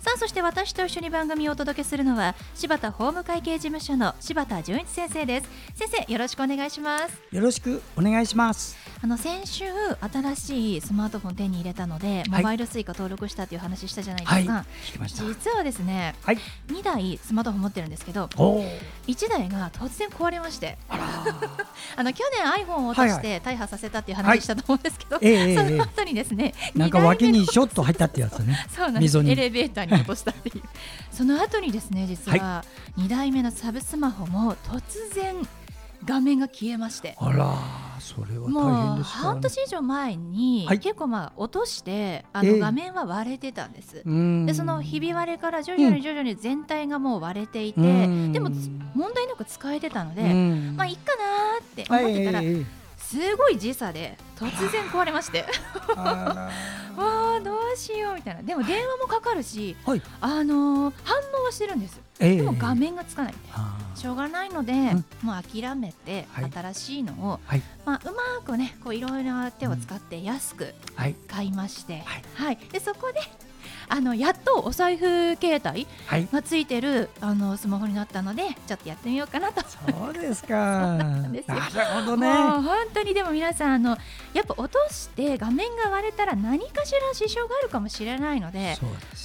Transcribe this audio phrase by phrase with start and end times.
[0.00, 5.48] さあそして私と一緒に番組をお届けするのは柴田法務会計事務所の柴田純一先生です。
[5.74, 7.20] 先生よろしくお願いします。
[7.30, 8.78] よろしくお願いします。
[9.02, 9.64] あの先週
[10.00, 14.64] 新しいスマートフォン手に入れたので、モバイルスイカ登録したという話したじゃないですか、は
[15.06, 18.26] い、実はですね、はい、2台スマートフォン持ってるんですけど
[19.06, 20.78] 1台が突然壊れまして。
[21.96, 25.56] あ の去年 iPhone を落として大破させたっていう話したと思うんですけど、はい。
[25.56, 28.66] はい、その後にですね、えー、なんか脇にショット入ったってやつね。
[28.74, 29.18] そうなんです。
[29.18, 30.62] エレベーターに落としたっていう
[31.10, 32.64] その後にですね実は
[32.98, 35.36] 2台目のサブスマホも突然
[36.04, 37.16] 画面が消えまして。
[37.18, 37.54] あら
[38.00, 48.48] それは大変です、ね、半年以上前に、はい、結構まあ落としてあの画面は割れてたんです、えー、でそのひび割れから徐々に徐々に全体がもう割れていて、うん、でも
[48.94, 51.22] 問題なく使えてたので、まあいいかな
[51.60, 52.40] って思ってたら、
[53.10, 55.44] すごい時差で突然壊れまして。
[55.96, 56.48] あ
[56.96, 58.42] あどうしようみたいな。
[58.42, 63.34] でも電話もかかるし、はい、あのー、反応はしてるんです、えー、でも画面がつかない
[63.94, 70.74] しょうがないので、うん、もう諦めて新しいのを、はい、まあ、うまくねこういろいろな手を使って安く
[71.26, 73.20] 買いまして、はい、はい、でそこで
[73.92, 75.86] あのやっとお財布携帯
[76.32, 79.62] がついてる、はい、あのスマホになったのでちょっとやってみようかなと。
[79.68, 80.96] そうですか。
[80.96, 81.42] なる
[82.00, 82.28] ほどね。
[82.28, 82.64] 本
[82.94, 83.98] 当にでも皆さんあの
[84.32, 88.78] やっぱ落として画面が割れたら何かしら支障があるかもしれないので、ね、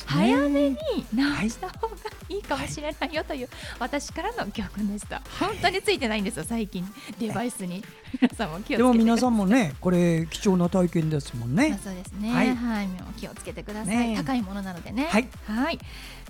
[0.07, 0.77] 早めに
[1.13, 1.95] 直した方が
[2.29, 3.49] いいかもしれないよという、
[3.79, 6.91] 私からの教訓でした、本当についてないんですよ最近。
[7.19, 7.83] デバイスに。
[8.21, 11.79] 皆さんも気をつけてでも皆さんもねこれ貴重な体験ですもんね。
[11.83, 12.31] そうですね。
[12.31, 12.87] はい、はい、
[13.17, 15.05] 気をつけてください、ね、高いものなのでね。
[15.05, 15.79] はい、はい、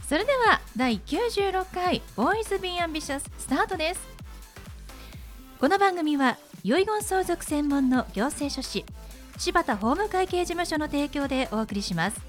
[0.08, 4.02] それでは第96回ボーイズビーアンビシャススタートです。
[5.60, 8.86] この番組は遺言相続専門の行政書士
[9.38, 12.22] 柴田法務会計事務所の提供でお送りします。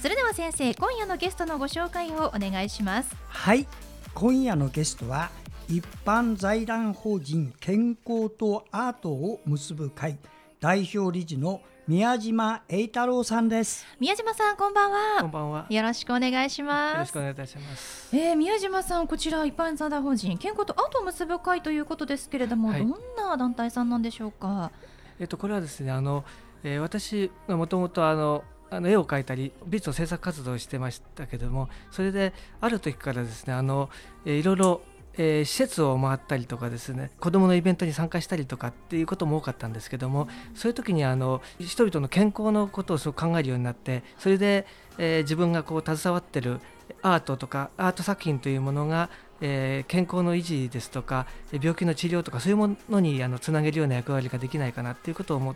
[0.00, 3.14] それでは先生今夜のゲストのご紹介をお願いします。
[3.28, 3.66] はい。
[4.14, 5.30] 今夜のゲストは
[5.68, 10.18] 一般財団法人健康とアートを結ぶ会
[10.60, 13.84] 代表理事の宮島栄太郎さんです。
[13.98, 14.98] 宮島さんこんばんは。
[15.22, 15.66] こんばんは。
[15.68, 16.92] よろしくお願いします。
[16.94, 18.16] よろしくお願いいたします。
[18.16, 24.70] えー、宮島さんこちら一般財団法人健康とアートを結ぶ会ということですけれども、はい、どんな団体さんなんでしょうか？
[25.18, 26.24] えっとこれはですねあの、
[26.62, 33.90] えー、私がもともとあのあの絵を描いたり美術の制作活動をしてましたけどもそれである時からですねあの、
[34.24, 34.82] えー、いろいろ
[35.18, 44.66] えー、施設を回ったりとかですね子どものイベントに参加したりとかっていうことも多かったんですけどもそういう時にあの人々の健康のことをすごく考えるようになってそれで、
[44.98, 46.60] えー、自分がこう携わってる
[47.02, 55.54] アートとかアート作品というものが、えー、健康の維持ですとか病気の治療とかそういうものにあのつなげるような役割ができないかなっていうことを思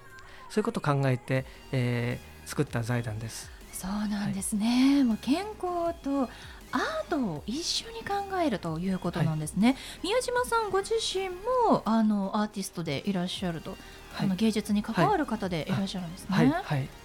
[0.48, 3.56] そういうことを考えて、えー、作った財団です。
[3.72, 6.30] そうなんですね、はい、もう健康と
[6.72, 11.30] アートを一緒に考えるということなんですね、はい、宮島さんご自身
[11.70, 13.76] もあのアーティストでいらっしゃると、は
[14.24, 16.52] い、あの芸術に関わる方でいらっしゃるんですね。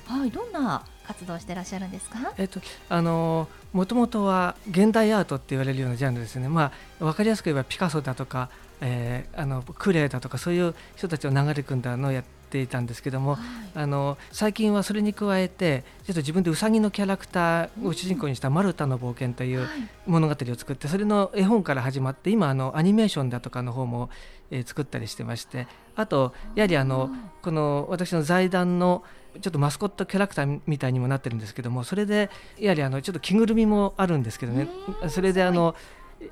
[0.07, 2.33] はい、どんな活動してらっしゃるんですか？
[2.38, 6.47] えっと、あのもともとは現代アートって言われるようなジャンルですね。
[6.47, 8.49] まあ、わかりやすく言えばピカソだとか、
[8.81, 13.39] えー、あのクレーだとか、そういう人たちを流れ組んだのをやっていたんですけども、はい、
[13.75, 19.67] あの最近はそれに加えてちょっと自分でうさぎのキャラクターを主人公にした「マルタの冒険」という
[20.05, 24.09] 物語を作ってそれの絵本から始まって今あのアニメーションだとかの方も、
[24.52, 27.09] えー、作ったりしてましてあとやはりあの
[27.41, 29.03] この私の財団の
[29.40, 32.29] ちょっとマスコットキャラクターみたいにもなってるんですけどもそれで
[32.59, 34.67] やはりあのちょっと着ぐるみもあるんですけどね。
[35.08, 35.73] それであの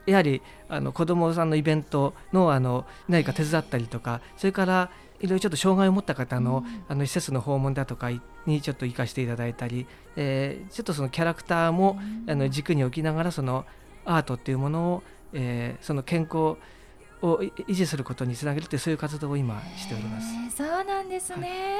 [0.06, 8.10] やはりあの子どもさんのイベントのあの何か手伝ったりとかそれからいろいろちょっと障害を持った方の,、あの施設の訪問だとか
[8.46, 9.86] にちょっと生かしていただいたり、
[10.16, 13.66] えー、ちょっとそのキャラクターも、あの軸に置きながらその
[14.06, 16.58] アートっていうものを、えー、その健康
[17.22, 20.28] を維持することにつなげるというそういう活動を今しております。
[20.56, 21.48] そうなんですね。
[21.48, 21.80] は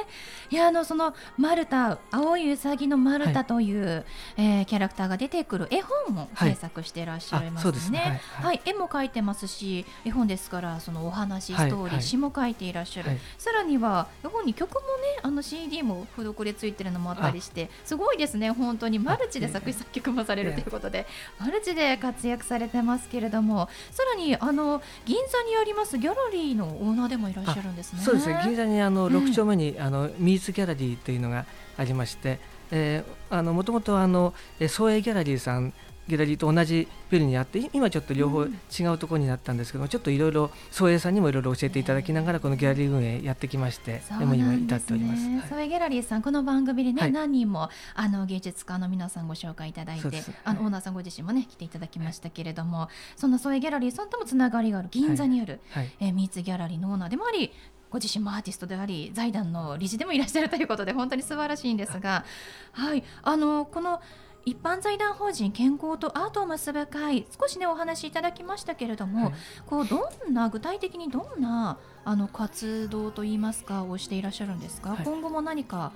[0.50, 4.04] い、いやあのそのマルタ青いうさぎのマルタという、はい、
[4.36, 7.98] えー、キャラクターが出てくる絵本も制作していらっしゃいますね。
[7.98, 8.20] はい、ね。
[8.34, 13.10] はい、絵も描いてますし絵本ですからそのお話ストーリー、詩も書いていらっしゃる。
[13.38, 14.84] さらには絵本に曲もね
[15.22, 18.50] あの CD も付録でついてるのもあったりしてすごいですね。
[18.50, 21.06] 本当にマルチで作詞作曲もされるということで
[21.38, 28.02] マルチで活躍されてますけれどもさらにあの銀座にありますギャラリーのオーナーでもいらっしゃるんですね。
[28.02, 31.46] そうですね銀座にあの6丁目に、あのミーツギャラリーというのが
[31.76, 32.38] ありまして、
[32.70, 34.34] えー、あのもともとあの
[34.68, 35.72] 総営ギャラリーさん
[36.10, 38.48] ギャラリーと同じビルにあって今ちょっと両方違
[38.92, 45.48] うところになったんですけども、ちょっといろいろ総営さんにもいろいろ教えていただきながらこのギャラリー運営やってきましてでも今至っております。
[45.48, 55.84] 総営ギャラリーさんこの番組でね、はい、何人もあの芸術家の皆さんご紹介いただいてあのオーナーさんご自身もね来ていただきましたけれども、そんな総営ギャラリーさんともつながりがある銀座にある、はい。
[55.84, 57.52] はい、えー、ミーツギャラリーのオーナーでもあり
[57.90, 62.24] ご自身もアーティストであり財団の理事でもいらっしゃるということで本当に素晴らしいんですが、
[62.72, 64.00] はい、あのこの
[64.44, 69.34] 一般財団法人健康とアートを結ぶ会少しねお話しいただきましたけれども、はい、
[69.66, 75.92] こうどんな具体的にどんなあの活動といいますかをしていらっしゃるんですか、はい、今後も何か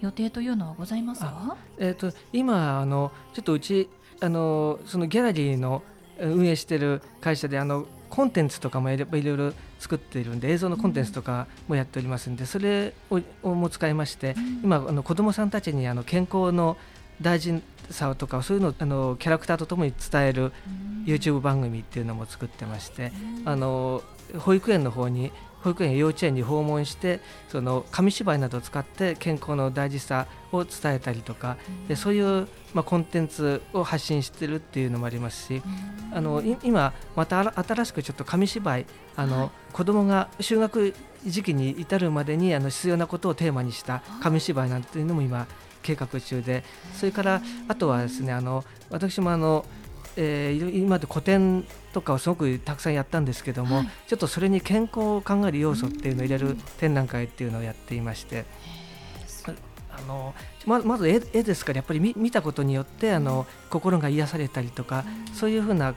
[0.00, 1.56] 予定というのはございますか？
[1.78, 3.88] えーと、今あのちょっとうち
[4.20, 5.82] あのそのギャラリーの
[6.18, 16.76] 運営している会社であのコンテンツとかもいろいろ作っているんで映像のコンテンツとかもやっておりますんでそれをも使いまして今あの子どもさんたちにあの健康の
[17.20, 17.60] 大事
[17.90, 20.52] さとかそういうのをあのキャラクターとともに伝える
[21.04, 23.12] YouTube 番組っていうのも作ってまして
[23.44, 24.02] あの
[24.38, 25.32] 保育園の方に
[25.66, 31.56] 保育園や幼稚園に訪問してその紙芝居などを使って健康の大事さを伝えたりとか
[31.88, 35.62] でそういう、まあ、コンテンツを発信してるっていうのもありますし
[36.12, 38.86] あの今また新しくちょっと紙芝居
[39.16, 40.94] あの、はい、子どもが就学
[41.26, 45.48] 時期に至るまでにあの必要なことをテーマにした紙芝居なんていうのも今
[45.86, 49.64] 計画中でそれからあとはですねあの私もあの
[50.18, 58.46] えー、今まで古典とかをすごくたくさんやったんですけども、はい、ちょっとそれに健康を考える要素っていうのを入れる展覧会っていうのをやっていまして。
[59.98, 60.34] あの
[60.66, 65.94] ままず絵絵ですからやっぱり見見たことによってあの心が癒されたりとか、そういうふうな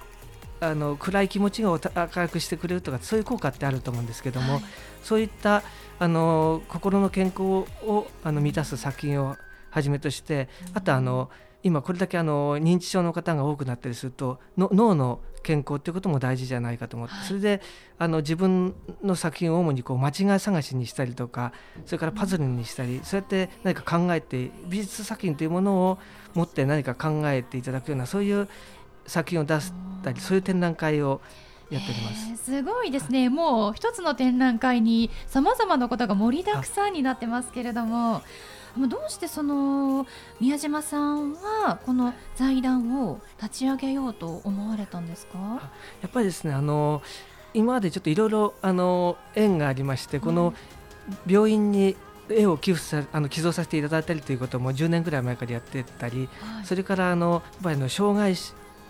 [0.62, 4.64] あの暗い気持ちが明るくしてくれるとかそういう効果ってあると思うんですけども、はい、
[5.04, 5.64] そういった
[6.00, 9.36] あの心の健康をあの満たす作品を
[9.70, 11.30] はじめとしてあとあの
[11.62, 17.62] 今これだけあの認知症の方が多くなったりすると脳の健康っていうことも大事じゃないかと思って、はい、それで
[17.98, 21.54] あの自分の作品を主にこう間違い探しにしたりとか
[21.86, 25.98] それからパズルにしたりそうやって何か考えて美術作品というものを
[26.34, 28.48] 持って何か考えていただくようなそういう
[29.06, 29.74] 作品を出し
[30.04, 31.22] たりそういう展覧会を
[31.70, 32.46] やっております。
[32.46, 33.30] すごいですね。
[33.30, 38.22] もう一つの展覧会にさまざまなことが盛りだくさんになってますけれども。
[38.78, 40.06] どうしてその
[40.40, 45.72] 宮島さんはこの財団を立ち上げようと思われたんですか？
[46.02, 47.02] やっぱりですねあの
[47.54, 50.54] 今までちょっといろいろあの縁がありましてこの
[51.26, 51.96] 病院に
[52.30, 58.36] 絵を寄付さあの寄贈させていただいたりということも10年ぐらい前からやってたり、はい、それからあのやっぱりの障害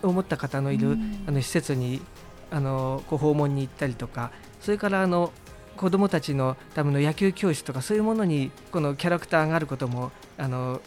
[0.02, 2.02] を持った方のいる、あの施設に
[2.50, 4.30] あのご訪問に行ったりとか
[4.60, 5.32] それからあの
[5.80, 10.82] 子どもたちのための野球教室とかそういうものにこのキャラクターがあることもあの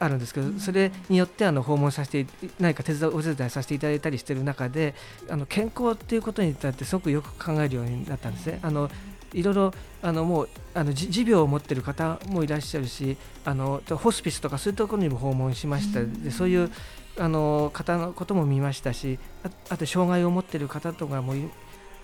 [0.00, 2.26] あるんですけどそれによってあの訪問させて
[2.58, 4.96] 何か手伝お手伝いさせていただいたりしている中で
[5.30, 8.58] あの健康っていうことについてすごくよく考えるようになったんですね。
[8.62, 8.90] あの
[9.32, 9.72] いろいろ
[10.02, 16.70] あのもうあの持病を持っている方もいらっしゃるしあのホスピスとかそういうところにも訪問しました、でそういう
[17.18, 19.20] あの方のことも見ましたし
[19.68, 21.34] あと障害を持っている方とかも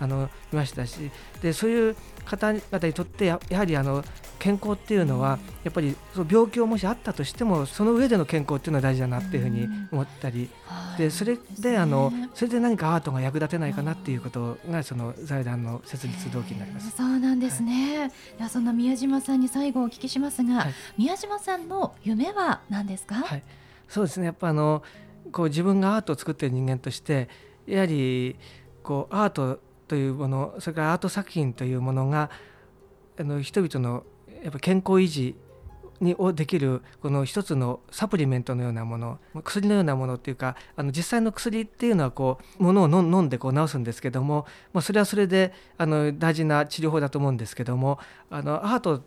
[0.00, 1.10] あのいましたし
[1.42, 4.02] でそういう方々にとってやはりあの
[4.38, 10.48] 健康っていうのはやっぱりその病気をもしあったとしてもその上での健康っていうのは大事だなっていうふうに思ったり、
[10.96, 16.90] でそれであのそれで何かアートが役立てないかなっていうことがその財団の設立動機になります。
[16.96, 18.10] そうなんですね。
[18.38, 23.16] はい、その宮島さんに最後お聞きしますが、はい、宮島さんの夢は何ですか？
[23.16, 23.42] はい、
[23.88, 24.26] そうですね。
[24.26, 24.82] やっぱあの
[25.32, 27.28] こう自分がアートを作っている人間として
[27.66, 28.36] やはり
[28.82, 32.30] こうアートというものそれからアート作品というものが
[33.18, 34.04] あの人々の
[34.44, 35.34] やっぱ健康維持
[36.00, 47.98] にをできるこの一つのサプリメントのようなもの薬のようなものっていうかあの実際の薬っていうのはこうものを飲んでこう治すんですけども、まあ、それはそれであの大事な治療法だと思うんですけども
[48.30, 49.02] あのアート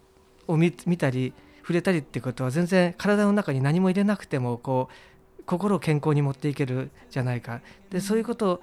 [0.50, 7.62] を見たり触れたりっていうことは全然体の中に何も入れなくてもこう心を健康に持っていけるじゃないか。
[7.90, 8.62] でそういうことを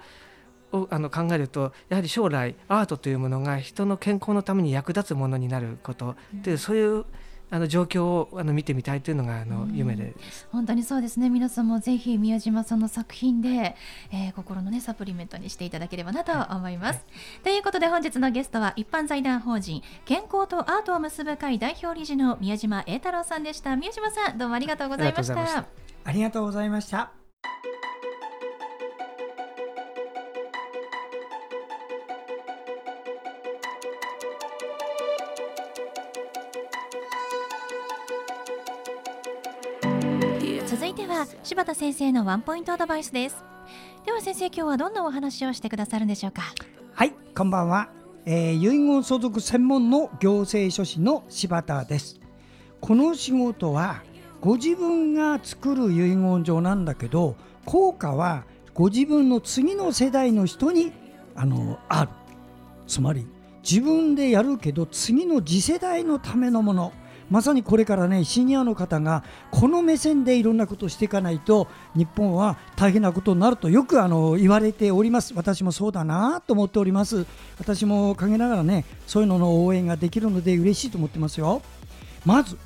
[0.73, 6.15] をあの考えるとやはり将来アートというものが人の健康のために役立つものになること。
[6.33, 7.05] でそういう
[7.53, 11.29] あの状況をあの見てみたいというのがあの夢です、本当にそうですね。
[11.29, 13.75] 皆さんもぜひ宮島さんの作品で、
[14.13, 17.01] えー、心のねサプリメントにしていただければなと思います、は
[17.41, 23.75] い、ということで本日のゲストは一般財団法人健康とアートを結ぶ会代表理事の宮島栄太郎さんでした。
[23.75, 25.65] 宮島さんどうもありがとうございました。
[26.05, 27.20] ありがとうございました
[41.43, 43.43] 柴田先生のワンポイントアドバイスです。
[44.05, 46.41] では先生今日はどんなお話をしてくださるんでしょうか？
[46.93, 47.89] はいこんばんは、
[48.25, 52.19] えー、遺言相続専門の行政書士の柴田です。
[52.79, 54.01] この仕事は
[54.39, 57.35] ご自分が作る遺言状なんだけど
[57.65, 60.91] 効果はご自分の次の世代の人に
[61.35, 62.11] あのある。
[62.87, 63.27] つまり
[63.61, 66.93] 自分でやるけど次の次世代のためのもの。
[67.31, 75.33] まさにこれからねシニアの方がこの目線でいろんなことをしていかないと日本は大変なことになるとよくあの言われております。
[75.33, 77.25] 私もそうだなと思っております。
[77.57, 81.61] 私も陰ながらねそういうのの応援ができるので嬉しいと思ってますよ。
[82.25, 82.57] まず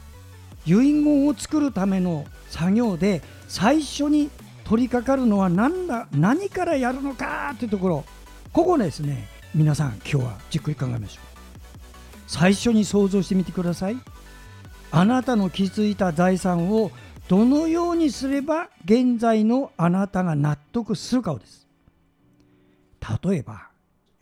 [0.65, 4.31] 遺言を作るための作業で最初に
[4.63, 8.03] 取り掛かるのは何だ何からやるのかというところ。
[8.51, 11.25] ここですね皆さん今日はじっくり考えましょう。
[12.25, 13.97] 最初に想像してみてください。
[14.97, 16.89] あなたの築いた財産を
[17.27, 21.67] どのようにすれば現在のあなたが納得するかをです。
[23.21, 23.67] 例えば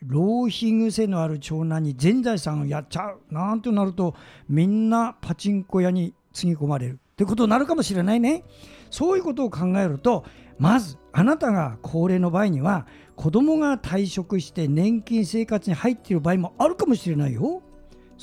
[0.02, 4.16] 浪費癖のある長男に全財産をやっちゃうなんてなると
[4.50, 8.44] みんなパチンコ屋につぎ込まれるってことになるかもしれないね。
[8.90, 10.26] そういうことを考えると
[10.58, 17.62] まずあなたが高齢の場合には子供が退職して年金生活に入っている場合もあるかもしれないよ。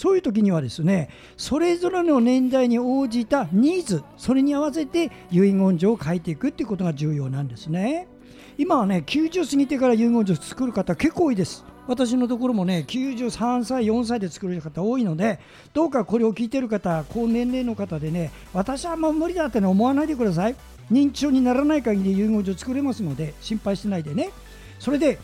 [0.01, 8.09] そういう時にはですねそれぞれの年代に応じたニーズそれに合わせて遺言状を書いていくっていうことが重要なんですね。
[8.57, 11.67] 今はね90過ぎてから遺言状作る方結構多いです。
[11.87, 15.39] 私のところもね93歳4歳で作る方多いので
[15.75, 20.57] どうかこれを聞いてる方高年齢の方でね私はもう無理だって、ね、思わないでください。
[20.91, 24.31] 認知症にならない限り遺言状作れますので心配しないでね。
[24.79, 25.19] それで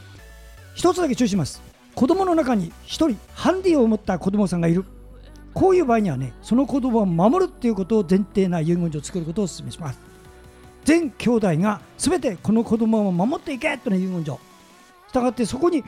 [0.75, 1.75] 一つだけ注意します。
[1.97, 4.85] 子供の中に1人ハンディを持った子供さんがいる。
[5.55, 9.99] こういう場合にはねその子供を守るっていうことを前提な遺言状を作ることをお勧めします。
[10.85, 14.38] 全兄弟が全てこの子供を守っていけという遺言状。
[15.09, 15.83] したがってそこに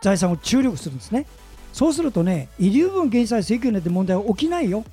[0.00, 1.24] 財産を注力するんですね。
[1.72, 4.84] そうするとね遺留分減債請求なんて問題は起きないよ。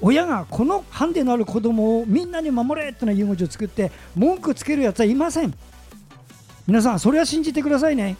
[0.00, 5.52] 親がこのハンデのある子供をみんなに守れっていう遺言状を作って文句つけるやつはいません。
[6.68, 8.16] 皆さんそれは信じてくださいね。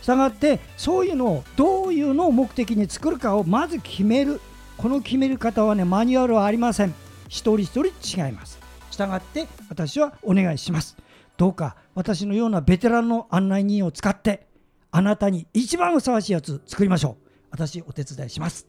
[0.00, 4.40] したがってそういうのをどういうのを目的に作るかをまず決める。
[4.76, 6.94] この決める方はねマニュアルはありません。
[7.28, 8.58] 一人一人違います。
[8.90, 10.96] したがって私はお願いします。
[11.36, 14.46] どうか私のようなベテランの案内人を使って
[14.90, 17.16] あなたに一番ふさわしいやつ作りましょう。
[17.50, 18.66] 私お手伝いします。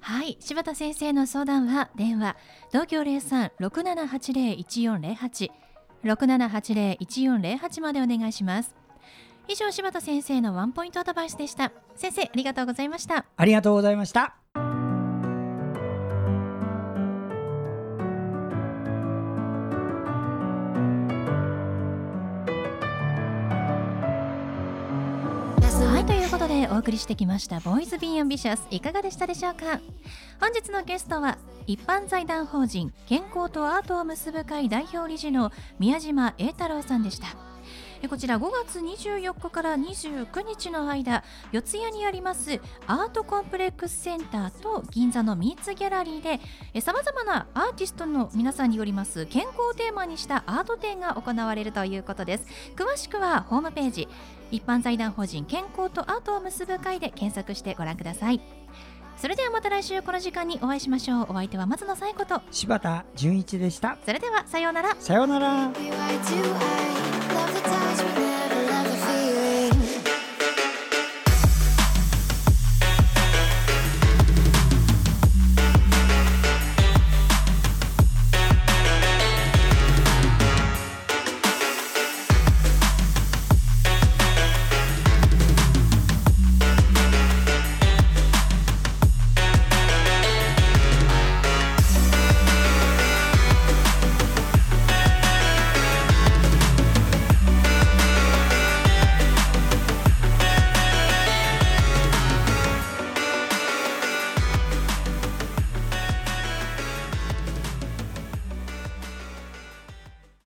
[0.00, 2.36] はい柴田先生の相談は電話
[2.70, 5.50] 東京03-6780-1408
[6.04, 8.76] 6780-1408までお願いします。
[9.50, 11.72] 以上柴田先生のワンポイントアドバイスでした。
[11.96, 13.24] 先生ありがとうございました。
[13.34, 14.34] ありがとうございました。
[25.80, 28.66] はいということでお送りしてきましたボーイズビーアンビシャス。
[28.70, 29.80] いかがでしたでしょうか？
[30.40, 37.28] 本日のゲストは一般財団法人健康とアートを結ぶ会代表理事の宮島栄太郎さんでした
[38.06, 52.46] こちら5月24日から29日の間四谷にありますアートコンプレックスセンターと銀座のミーツギャラリーでさまざまなアーティストの皆さんによります健康をテーマにしたアート展が行われるということです。
[52.76, 54.08] 詳しくはホームページ
[54.50, 58.40] 一般財団法人健康とアートを結ぶ会で検索してご覧ください。
[59.16, 61.26] それではまた来週この時間にお会いしましょう。
[61.30, 63.98] お相手は松野紗友子と柴田純一でした。
[64.04, 64.96] それではさようなら。
[65.00, 65.72] さようなら
[67.38, 68.17] love the times we